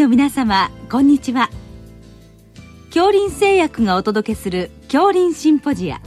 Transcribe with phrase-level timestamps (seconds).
[0.00, 1.50] の皆様こんにちは。
[2.86, 6.00] 恐林製薬がお届けする恐林シンポジア。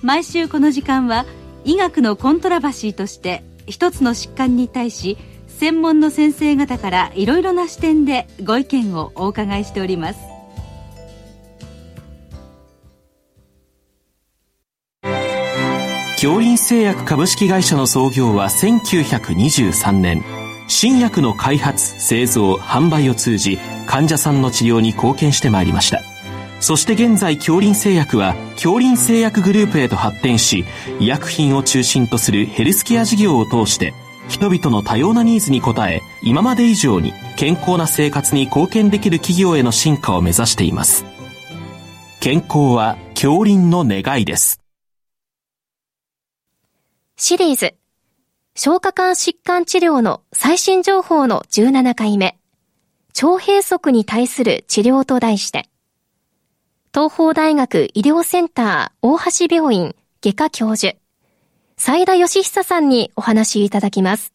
[0.00, 1.26] 毎週この時間は
[1.64, 5.18] 医学のコントラバシーとして一つの疾患に対し
[5.48, 10.20] 専門の先生方からいろいろな視点でご意見をお伺いしております。
[16.12, 20.39] 恐林製薬株式会社の創業は1923年。
[20.70, 26.00] 新薬の開発製造販売を通じ患者さんの治療に貢献してまいりました。
[26.60, 30.64] そして現在恐林製薬は恐林製薬グループへと発展し
[31.00, 33.94] 医薬品を中心とするヘルスケア事業を通して
[34.28, 41.04] 人々の多様なニーズに応え今まで以上に健康な生活に貢献できる企業への進化を目指しています。
[42.20, 44.60] 健康は恐林の願いです。
[47.16, 47.74] シリーズ
[48.62, 52.38] 消化管疾患治療の最新情報の17回目、
[53.14, 55.70] 腸閉塞に対する治療と題して、
[56.92, 60.98] 東邦大学医療センター大橋病院外科教授、
[61.78, 64.34] 斉田義久さんにお話いただきます。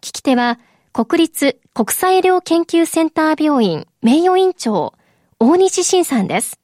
[0.00, 0.60] 聞き手は、
[0.92, 4.94] 国立国際医療研究センター病院名誉院長、
[5.40, 6.59] 大西晋さんです。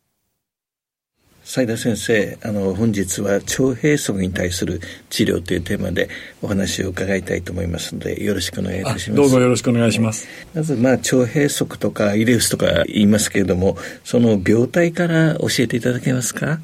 [1.48, 4.80] 斉田先生あの本日は腸閉塞に対する
[5.10, 6.08] 治療というテーマで
[6.42, 9.22] お話を伺いたいと思いますのでよろしくお願いいたします。
[9.22, 10.26] どうぞよろしくお願いします。
[10.54, 16.58] まずまあ腸閉塞とかイレウスとか言いますけれどもその病態から教えていただけますか？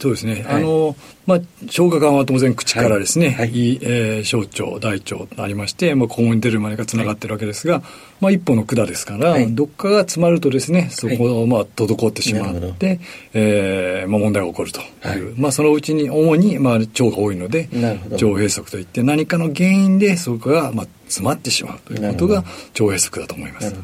[0.00, 3.36] そうですね、はい、あのまあ、消化管は当然口からですね、はい。
[3.36, 7.82] はい、えー、小腸、大腸とありまして、まあ、肛門に出るまでがつながってるわけですが、はい、
[8.20, 12.98] まあ、一本の管ですから、はい、どっかが詰まるとですね、そこを、まあ、滞ってしまって、
[13.32, 17.68] えー、まあ、問題が起こるという、まあ、そのうちに主に、まあ、腸が多いので、
[18.10, 23.74] 腸閉塞といって、何かの原因でそこが、まあ、詰まってしまうということが腸閉塞だと思います。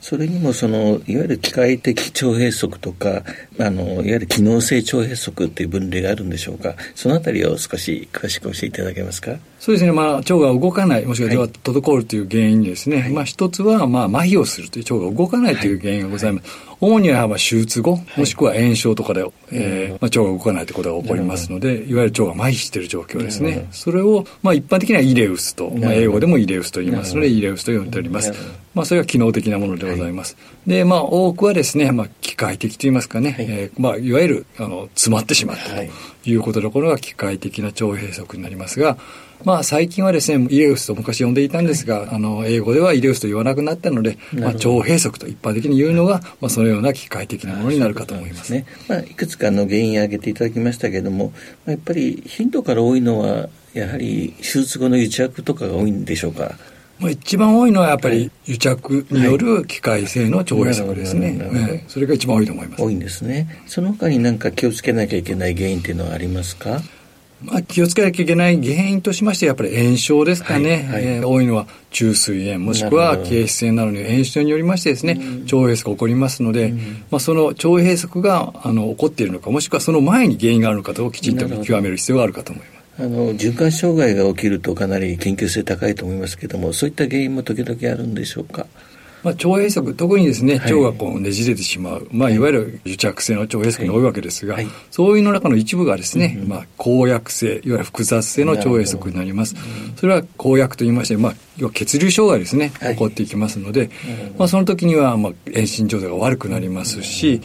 [0.00, 3.24] それにもそのいわゆる機械的腸閉塞とか
[3.58, 6.74] あのいわゆる機能性腸閉塞っていう分類があるんでしょうか。
[6.94, 9.36] そのあたりを少し詳しく教えていただけますか？
[9.58, 9.92] そうですね。
[9.92, 13.00] まあ腸が動かないもしくは滞るという原因ですね。
[13.02, 16.48] はい、まあ一つはまあ麻痺をするという腸が動かないという原因がございます。
[16.48, 23.66] はいはい主にはまあ手術後、もしくは炎症とかで、はい、えー、まあ、腸が動かないということが起こりますので、いわゆる腸が麻痺している状況ですね。
[23.72, 27.16] それを、まあ、一般的にはイレウスと、まあ、英語でもイレウスと言います。
[27.16, 28.32] ので、イレウスと呼んでおります。
[28.74, 30.36] まあ、それは機能的なものでございます。
[30.36, 33.46] はい、で、まあ、多くはですね、まあ、機械的と言いますかね、はい。
[33.48, 35.82] えー、まあ、いわゆる、あの、詰まってしまったと
[36.30, 36.36] い。
[36.36, 38.98] うことで、これが機械的な腸閉塞になりますが、
[39.44, 48.52] まあ、最近はですね、イレウスと昔呼んでいたんですが、はい、あの、英語ではイレウスと言わなくなったので、まあ、腸閉塞と一般的に言うのが、まあ、そのような機械的なものになるかと思います。
[48.52, 48.66] ね。
[48.88, 51.32] まあ、いくつかの原因を挙げていただきましたけれども、
[51.66, 56.54] やっぱり頻度から多いのは、やはり手術後の癒着とかが多いんでしょうか？
[56.98, 62.82] まあ、一番多いのはやっぱり癒着による機械性の腸閉塞ですね、はい、それが一番多いと思います。
[62.82, 63.62] 多いんですね。
[63.66, 66.80] その他に何か気をつけなきゃいけない原因っていうのはありますか？
[67.42, 76.74] まあ、気をつけなきゃいけない原因としましてやっぱり炎症ですかね、はいはい、えー、多いのは中膵炎もしくは憩室炎などの炎症によりましてですね、腸閉塞が起こりますので、
[77.10, 82.78] まあ、その腸閉塞があの起こっているのかもしくはその前に原因があるのかをきちんと見極める必要があるかと思います。
[83.00, 88.66] あの循環障害が起きるとかなり緊急性高いと思いますけれどもそういった原因も時々あるんでしょうか？
[89.22, 92.38] まあ、腸閉塞特にですね腸がこうねじれてしまう、まあ、い。
[92.38, 94.64] わゆる癒着性の腸閉塞に多いわけですが、はい。
[94.64, 99.56] はい、そういうの中の一部がですね、うん、まあ、公約性いわゆる複雑性の腸閉塞になります。
[99.96, 103.90] それは公約といいまして、まあ、要は血流障害ですね起こっていきますので、
[104.38, 107.40] まあ、その時には、まあ、遠心状態が悪くなりますし、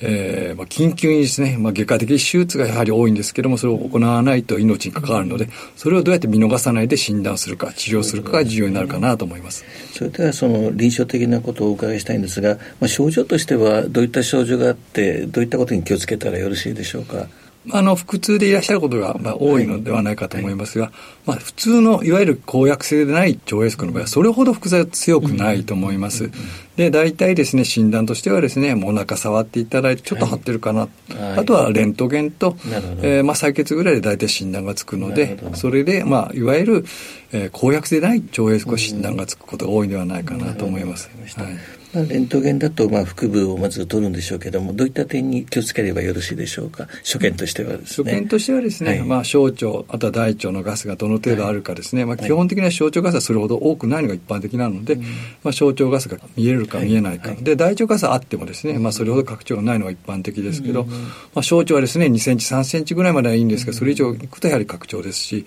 [0.00, 9.64] えーまあ、緊急にですね、まあ、外科的手術がやはり多いんですけども、それを行わないと命に関わるので、それをどうやって見逃さないで診断するか、治療するかが重要になるかなと思います。
[9.94, 17.28] それでは、その臨床的なことをお伺いしたいんですが、まあ、症状としてはどういった症状があって、どういったことに気をつけたらよろしいでしょうか？
[17.72, 20.94] あの、腹痛でいらっしゃることが、まあ、多いのではないかと思いますが、はい、
[21.26, 26.30] まあ、普通の、いわゆる公約性でない腸閉塞の場合は、それほど複雑強くないと思います。
[26.76, 30.80] で、大体ですね、診断としてはですね、もうお腹触っていただいて、ちょっと張ってるかな。
[30.80, 30.90] はい、
[31.38, 32.56] あとはレントゲンと、
[33.02, 36.84] えー、まあ、採血ぐらいで大体診断がつくので、それで、まあ、いわゆる、
[37.32, 41.10] えー、公約性でない腸閉塞診断がつくことが多いのではないかなと思います。
[41.36, 41.54] はい。
[41.94, 46.88] まあ、レントゲンだとまあ腹部をまず取るんでしょうけどもどういった点に気をつければよろしいでしょうか？
[47.04, 48.12] 初見としてはですね。
[48.12, 55.04] 初見としてはですね、はい、まあ、小腸あとは大腸のガスがどの程度あるかですね、はい、まあ、基本的には小腸ガスはそれほど多くないのが一般的なので、はい、
[55.44, 60.96] まあ、小腸ガスが見えるるか見えないか、はいはい、で大腸活はあってもですね、まあ、それほど拡張がないのが一般的ですけど、うん、ま
[61.36, 65.44] あ、小腸はですね2センチ3センチぐらいまではいいんですけどそれ以上いくとやはり拡張ですし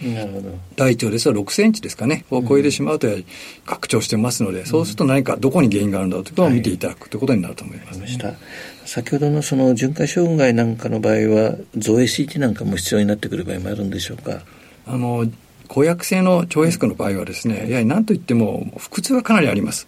[0.76, 3.26] 大腸ですと6センチですかねを超えてしまうとやはり
[3.66, 8.38] 拡張してますので、そうすると何かどこに原因があるんだということを見ていただくということになると思います、ね、
[8.86, 14.42] 先ほどのその循環障害なんかの場合は造影 CT なんかも必要になってくる場合もあるんでしょうか？
[14.86, 15.26] あの
[15.70, 19.88] 公約性の腸閉塞の場合はですね、やはり何といっても腹痛はかなりあります。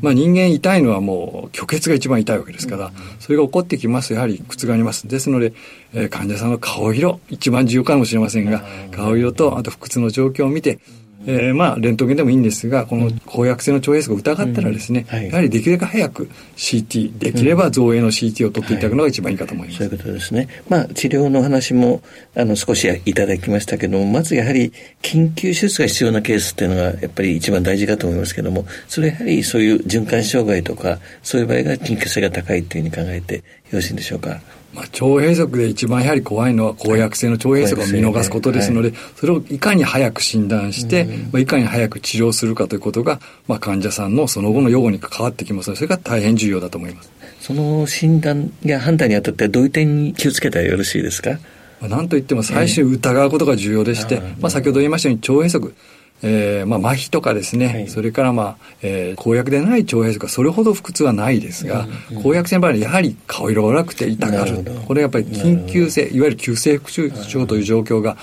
[0.00, 2.90] まあ人間痛いのはもう虚血が一番痛いわけですから、
[3.20, 5.06] それが起こってきますとやはり苦痛があります。
[5.06, 5.52] ですので、
[5.92, 10.78] えー、患者さんの顔色、一番重要かもしれませんが、顔色とあと腹痛の状況を見て、
[11.26, 19.82] えー、まあ、レントゲンでもいいんですが、この公約性の腸閉塞を疑ったらですね、やはりできるだけ早く CT、できれば造影の CT を取っていただくのが一番いいかと思います。
[19.82, 20.48] はい、そういうことですね。
[20.68, 22.02] まあ、治療の話も、
[22.36, 24.72] あの、少しいただきましたけども、まずやはり、
[25.02, 33.42] 緊急手術が必要なケースっていうのが、やっぱり一番大事かと思いますけども、それやはりそういう循環障害とか、そういう場合が緊急性が高いというふうに考えてよ
[33.72, 34.40] ろしいんでしょうか？
[34.74, 45.68] まあ、腸閉塞で一番やはり怖いのは公約性の腸閉塞を見逃すことですので、それをいかに早く診断して、まあ、いかに早く治療するかということが、まあ、患者さんのその後の予後に関わってきます。
[45.68, 47.10] ので、それが大変重要だと思います。
[47.40, 51.38] その診断や判断にあたってどういう点に気をつけたらよろしいですか？
[51.80, 55.74] なんといっても最初に疑うことが重要でして、まあ、先ほど言いましたように腸閉塞
[56.22, 64.64] えー、まあ、麻痺とかですね、はい、それからまあ、えー、公約でない腸閉塞はそれほど腹痛はないですが、うんうん、公約性の場合はやはり顔色が悪くて痛がる。
[64.86, 68.16] これやっぱり緊急性、いわゆる急性腹痛症という状況が、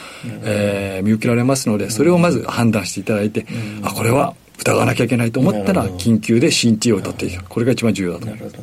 [0.44, 3.46] えー、見受けられますので、それをまず判断していただいて、
[3.84, 7.44] あ、これは疑わなきゃいけないと思ったら、緊急で CT を取っていく。
[7.44, 8.56] これが一番重要だと思います。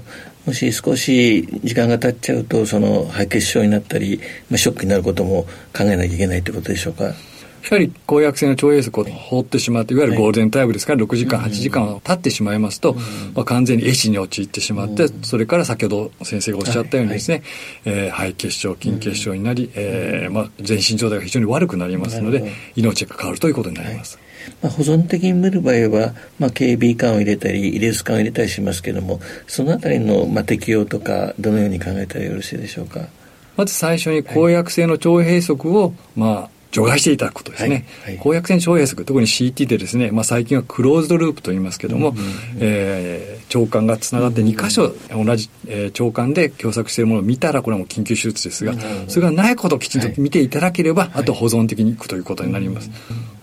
[0.47, 4.21] もし少し時間が経っちゃうと、その敗血症になったり、
[4.51, 5.45] まあ、ショックになることも
[5.77, 7.15] 考えなきゃいけないということでしょうか？
[7.63, 12.95] やはり公約性の腸閉塞を放ってしまっていわゆるゴールデンタイムですから6時間8時間経ってしまいますと、
[13.35, 17.43] まあ、完全に壊死に陥ってしまってそれから先ほど先生がおっしゃったようにですね、
[17.85, 24.19] えー、肺血症筋血症になり、えーまあ、全身状態が非常に悪くなりますので命が変わるということになります。
[24.61, 33.07] まあ、保存的に見る場合は、まあ、KB 管を入れたり、イレス管を入れたりしますけれども、そのあたりの、まあ、適用とか、どのように考えたらよろしいでしょうか？
[33.57, 37.85] まず最初に公約性の腸閉塞を、まあ、除外していただくことですね。
[38.03, 42.25] はいはい、公約線腸閉塞、特に CT でですね、まあ、最近はクローズドループと言いますけども、うんうん、
[42.61, 48.75] えー、腸管がつながって2箇所同じ、えー、腸管で狭窄しているものを見たら、これはもう緊急手術ですが、
[49.07, 52.91] それがないことをきちんと見ていただければ、はい、あと保存的にいくということになります。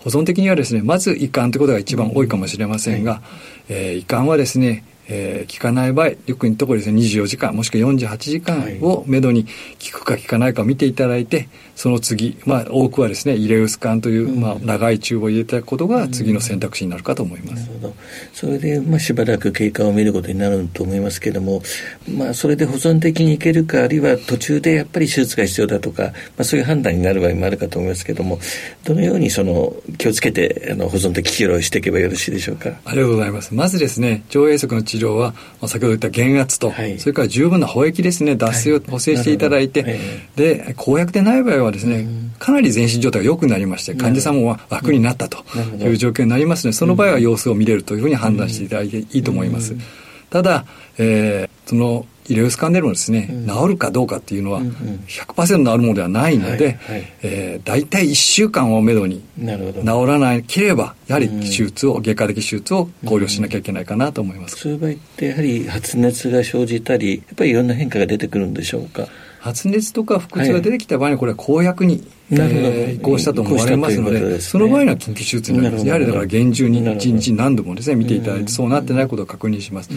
[0.00, 3.22] 保存的にはですね、まず胃管ということが一番多いかもしれませんが、
[3.68, 9.44] えー、胃管はですね、えー、効かない場合、よく言うところですね、24時間、もしくは48時間をめどに
[9.92, 17.60] 効くか効かないか見ていただいて、その次、まあ、多くはですね、イレウス管という、まあ、長いチューブを入れていただくことが次の選択肢になるかと思います。
[17.62, 17.94] なるほど。
[18.34, 21.62] それで、まあ、しばらく経過を見ることになると思いますけれども、
[22.08, 28.38] まあ、それで保存的にいけるか、あるいは途中でやっぱり手術が必要だとか、まあ、そういう判断になる場合もあるかと思いますけれども、
[28.84, 32.78] どのようにその、気をつけて、あの、保存的治療をしていけばよろしいでしょうか？
[32.84, 33.54] ありがとうございます。
[33.54, 39.98] まずですね、腸閉塞の治療は、まあ、先ほど言った減圧と、はい、それから十分な保液ですね、脱水を補正していただいて、はい、
[40.36, 42.06] で、公約でない場合はですね、
[42.38, 45.44] かなり全身状態が良くなりまして、患者さんも楽になったと
[45.78, 49.74] いう状況になりますので、その場合は様子を見れるというふうに判断していただいていいと思います。
[50.30, 50.64] ただ、
[50.98, 69.08] えー、その医療スカンでもですね、うん、治るかどうかっていうのは100%治るものではないので、はいはい、えー、大体1週間をめどに治らなければやはり手術を、外科的手術を考慮しなきゃいけないかなと思います、そういう場合ってやはり発熱が生じたりやっぱりいろんな変化が出てくるんでしょうか？
[69.40, 75.86] 発熱とか腹痛が出てきた場合にこれは公約にえー、移行したと思われますので、ね、その場合には緊急手術になります。
[75.86, 79.90] やはりだから厳重に一日何度もですね、見ていただいて、そうなってないことを確認します。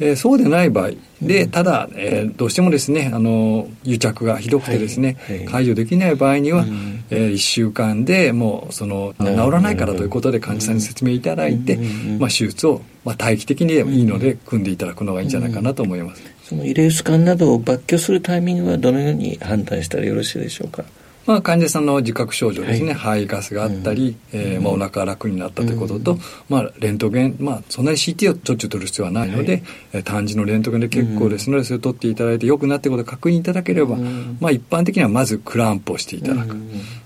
[0.00, 5.36] えー、そうでない場合で、ただ、えー、どうしてもですね、あの、癒着がひどくてですね、はい。
[5.38, 6.64] はい、解除できない場合には、
[7.10, 11.78] えー、1週間でもう、その、治らないからということで患者さんに説明いただいて、
[12.18, 16.35] まあ、手術を、まあ、待機的にいいので、組んでいただくのがいいんじゃないかなと思います。
[16.48, 20.84] そのイレース管などを抜去するタイミングはどのように判断したらよろしいでしょうか？
[21.26, 36.56] まあ、患者さんの自覚症状ですね、はい、肺ガスがあったり、うん、えー、まあ、お腹が楽になったということと、うん、まあ、レントゲン、まあ、そんなに CT をしょっちゅう取る必要はないので、はい、単純のレントゲンで結構ですので、それを取っていただいて良くなっていることを確認いただければ、うん、まあ、一般的にはまずクランプをしていただく、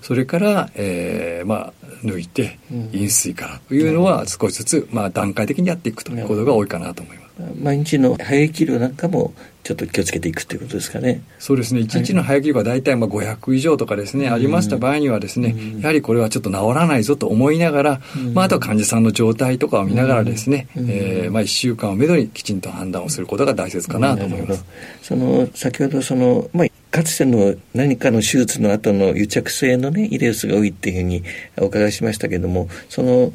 [0.03, 2.59] それから、えーまあ、抜いて
[2.93, 7.20] 飲水からというのは少しずつ、まあ、段階的にやっていくということが多いかなと思います。
[7.61, 9.33] 毎日の排液量なんかも
[9.63, 11.21] ちょっと気をつけていくということですかね。
[11.37, 11.81] そうですね。
[11.81, 24.65] 1日の排液量が大体まあ500以上とかですね、はい、ありました場合にはですね、うん、やはりこれはちょっと治らないぞと思いながら、うん、まあ、あとは患者さんの状態とかを見ながらですね、うん、えー、まあ、1週間をめどにきちんと判断をすることが大切かなと思います。
[25.03, 31.23] その、先ほどその、まあ、かつての何かの手術の後の癒着性のね、イレウスが多いっていうふうに
[31.59, 33.31] お伺いしましたけども、その、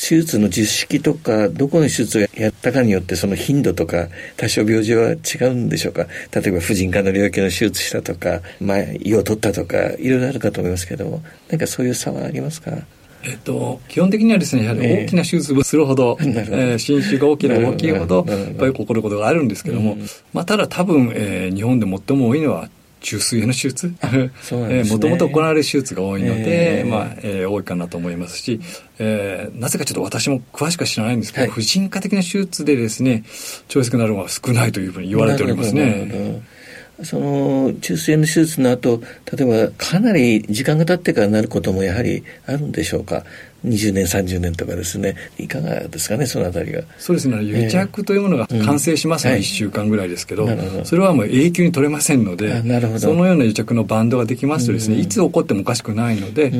[0.00, 5.16] 手術の実式とか、どこの手術をやったかによってその頻度とか多少病状は違
[5.50, 6.06] うんでしょうか？
[6.32, 12.70] 例えば婦人科の領域の手術したとか、まあ、胃を取ったとか、いろいろあるかと思いますけども、何かそういう差はありますか？
[13.24, 19.98] えっと、基本的にはですね、やはり大きな手術をするほど、 えー、えー、侵襲が大きな大きいほど、やっぱり起こることがあるんですけども、
[20.32, 23.88] まあ、ただ多分、えー、日本で最も多いのは中水への手術？
[23.88, 28.60] もともと行われる手術が多いので、えー、まあえー、多いかなと思いますし、
[28.98, 33.24] えー、なぜかちょっと私も詳しくは知らないんですけど、はい、婦人科的な手術でですね
[33.68, 36.42] 超越くなるのは少ないというふうに言われておりますね。
[37.04, 39.00] その中水炎の手術の後
[39.32, 43.22] 例えばかなり時間が経ってからなることもやはりあるんでしょうか？
[43.64, 45.16] 20年30年とかですね。
[45.38, 46.82] いかがですかねそのあたりが。
[46.98, 47.42] そうですね。
[47.42, 50.48] 癒着というものが完成しますのは1週間ぐらいですけど、
[50.84, 52.62] それはもう永久に取れませんので
[52.98, 56.52] そのような癒着のバンドができますとですね、いつ起こってもおかしくないので、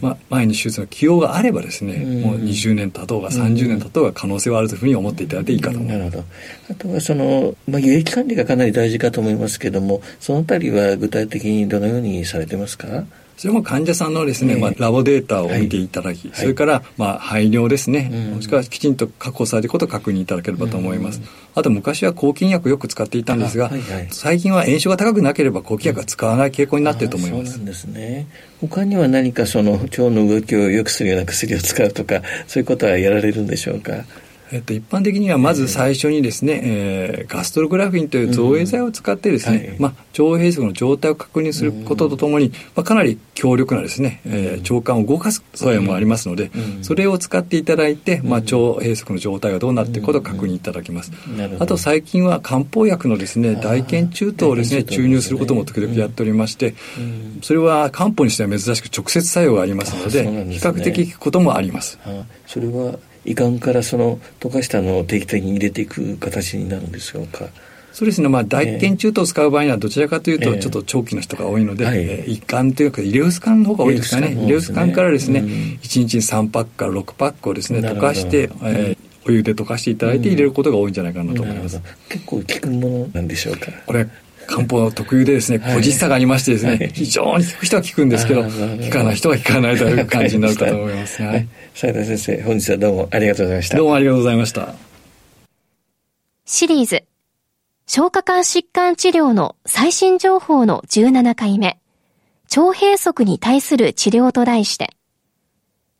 [0.00, 6.24] まあ、前に手術の起用があればですね、もう20年経とうが30年経とうが可能性はあるというふうに思っていただいていいかと思います、なるほど。
[6.70, 13.04] あとはその、まあ、輸液管理がかなり大事かと思いますけどもそのあたりは具体的にどのようにされてますか？
[13.36, 21.20] それも患者さんのですね、えー、まあ、ラボデータを見ていただき、はい、それから、まあ、排尿ですね、うん、もしくはきちんと確保されることを確認いただければと思います。
[21.20, 27.52] うん、あと、昔は抗菌薬よく使っていたんですが、はいはい、最近は炎症が高くなければ抗菌薬は使わない傾向になっていると思います。
[27.52, 28.26] そうなんですね。
[28.60, 34.04] 他には何かその腸の動きを良くするような薬を使うとか、そういうことはやられるんでしょうか？
[34.52, 39.90] えっと、一般的にはまず最初にですね、えー、ガストログラフィンという造影剤を使ってですね、うんはい、まあ、
[40.22, 51.12] 腸閉塞の状態を確認することとともに、まあ、かなり強力なですね、えー、腸管を動かす作用もありますので、うん、それを使っていただいて、まあ、腸閉塞の状態がどうなっていることを確認いただきます。
[51.58, 56.74] あと最近は漢方薬のですね、大腱中等をですね、注入することも時々やっておりまして、
[57.42, 61.98] それは漢方にしては珍しく直接作用がありますので、比較的効くこともあります。
[62.46, 67.48] それは胃がんからその溶かしたのを定期的に入れていく形になるんでしょうか。
[67.92, 74.36] そうですね、まあ、大腱中等を使う場合には、どちらかというと、ちょっと長期の人が多いので、えー、胃管というか、イレウス管の方が多いですかね。
[74.38, 81.80] イレウス管からですね、うん、1日に3パックから6パックをですね、溶かして、えー、お湯で溶かしていただいて入れることが多いんじゃないかなと思います。
[82.10, 83.72] 結構効くものなんでしょうか？
[83.86, 84.06] これ
[84.46, 88.50] 漢方特有でですね、個実差がありましてですね、非常に効く人は効くんですけど、効
[88.90, 91.22] かない人は効かないという感じになるかと思います。
[91.22, 91.48] はい。
[91.74, 93.76] 斉田先生、本日はどうもありがとうございました。
[93.76, 94.74] どうもありがとうございました。
[96.44, 97.04] シリーズ、
[97.86, 101.78] 消化管疾患治療の最新情報の17回目、
[102.56, 104.96] 腸閉塞に対する治療と題して、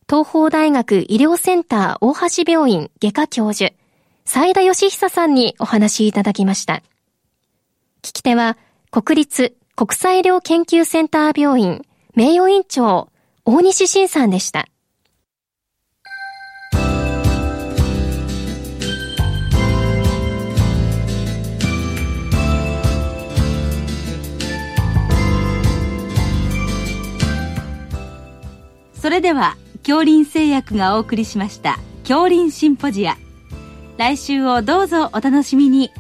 [0.09, 3.75] 東邦大学医療センター大橋病院外科教授、
[4.25, 6.83] 斉田義久さんにお話いただきました。
[8.07, 8.57] 聞き手は、
[8.93, 11.83] 国立国際医療研究センター病院
[12.15, 13.09] 名誉院長、
[13.45, 14.69] 大西晋さんでした。
[28.95, 33.17] それでは、恐林製薬がお送りしました、恐林シンポジア。
[33.99, 35.91] 来週をどうぞお楽しみに。